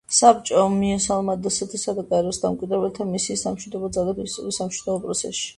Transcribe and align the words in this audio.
საბჭომ 0.19 0.77
მიესალმა 0.83 1.35
დსთ-სა 1.43 1.95
და 1.99 2.05
გაეროს 2.13 2.41
დამკვირვებელთა 2.47 3.09
მისიის 3.13 3.45
სამშვიდობო 3.49 3.93
ძალების 3.99 4.39
წვლილს 4.39 4.63
სამშვიდობო 4.63 5.07
პროცესში. 5.07 5.49